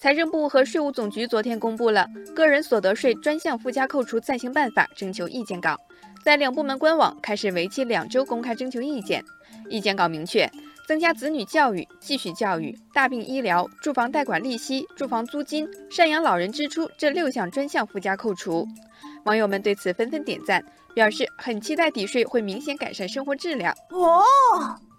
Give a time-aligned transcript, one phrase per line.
[0.00, 5.78] 财政部和税务总局昨天公布了《个人所得税专项附加扣除暂行办法》征求意见稿，
[6.24, 9.22] 在两部门官网开始为期两周公开征求意见。
[9.68, 10.50] 意见稿明确，
[10.88, 18.66] 增加子女教育、继续教育、大病医疗、住房贷款利息、住房租金、赡养老人支出这六项专项附加扣除。
[19.24, 20.64] 网友们对此纷纷点赞，
[20.94, 23.74] 表示很期待抵税会明显改善生活质量。
[23.90, 24.24] 哦，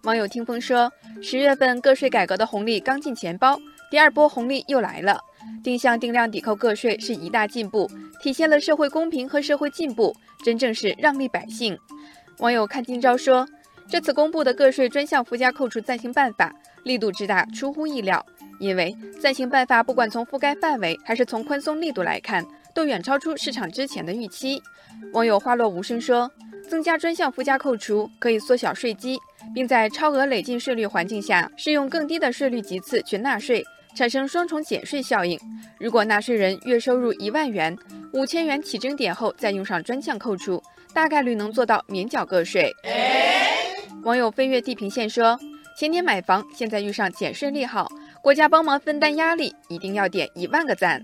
[0.04, 0.92] 网友听风说，
[1.24, 3.58] 十月份个税改革的红利刚进钱包。
[3.92, 5.20] 第二波红利又来了，
[5.62, 7.92] 定向定量抵扣个税是一大进步，
[8.22, 11.78] 体现了社会公平和社会进步，真正是让利百姓。
[12.38, 13.46] 网友看今朝说，
[13.90, 18.26] 这次公布的个税专项附加扣除暂行办法力度之大出乎意料，
[18.62, 24.64] 因为暂行办法不管从覆盖范围还是从宽松力度来看，都远超出市场之前的预期。
[25.12, 26.32] 网友花落无声说，
[26.70, 29.20] 增加专项附加扣除可以缩小税基，
[29.54, 33.62] 并在超额累进税率环境下适用更低的税率级次去纳税。
[33.96, 35.40] 产生双重减税效应。
[35.80, 37.76] 如果纳税人月收入一万元，
[38.14, 40.62] 五千元起征点后再用上专项扣除，
[40.94, 42.72] 大概率能做到免缴个税。
[44.04, 45.40] 网友飞越地平线说
[45.78, 47.88] ：“前年买房，现在遇上减税利好，
[48.22, 51.02] 国家帮忙分担压力，一定要点一万个赞。”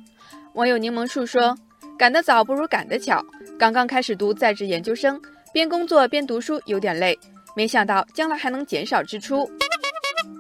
[0.53, 1.55] 网友柠檬树说
[1.97, 3.23] ：“赶得早不如赶得巧，
[3.59, 5.21] 刚刚开始读在职研究生，
[5.53, 7.17] 边工作边读书有点累，
[7.55, 9.49] 没想到将来还能减少支出。”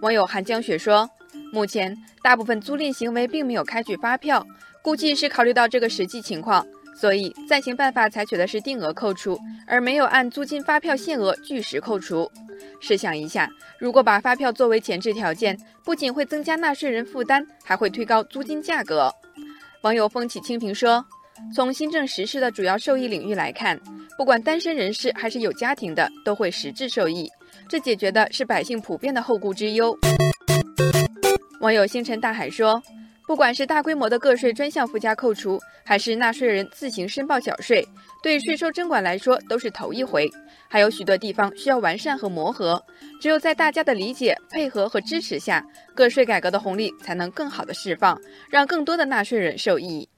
[0.01, 1.09] 网友寒江雪说。
[1.57, 4.45] 目前，大部分租赁行为并没有开具发票，
[4.83, 6.63] 估计是考虑到这个实际情况，
[6.95, 12.31] 所以暂行办法采取的是定额扣除，而没有按租金发票限额据实扣除。
[12.79, 19.11] 试想一下，如果把发票作为前置条件，不仅会增加纳税人负担，还会推高租金价格。
[19.81, 21.03] 网友风起清平说
[21.55, 23.79] ：“从新政实施的主要受益领域来看，
[24.15, 27.27] 不管单身人士还是有家庭的，都会实质受益。
[27.67, 29.97] 这解决的是百姓普遍的后顾之忧。”
[31.59, 32.81] 网友星辰大海说
[33.25, 37.85] ：“不管是大规模的个税专项附加扣除，还是纳税人自行申报缴税，
[38.21, 40.29] 对税收征管来说都是头一回，
[40.67, 42.81] 还有许多地方需要完善和磨合。
[43.19, 48.19] 只有在大家的理解、配合和支持下，个税改革的红利才能更好的释放，
[48.49, 50.07] 让更多的纳税人受益。”